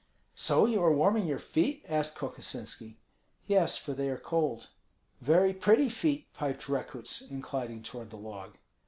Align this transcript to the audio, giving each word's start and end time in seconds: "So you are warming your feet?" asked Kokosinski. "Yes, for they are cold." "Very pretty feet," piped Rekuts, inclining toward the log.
"So 0.33 0.65
you 0.65 0.81
are 0.83 0.91
warming 0.91 1.27
your 1.27 1.37
feet?" 1.37 1.85
asked 1.87 2.17
Kokosinski. 2.17 2.97
"Yes, 3.45 3.77
for 3.77 3.93
they 3.93 4.09
are 4.09 4.17
cold." 4.17 4.69
"Very 5.21 5.53
pretty 5.53 5.89
feet," 5.89 6.25
piped 6.33 6.67
Rekuts, 6.67 7.21
inclining 7.29 7.83
toward 7.83 8.09
the 8.09 8.17
log. 8.17 8.55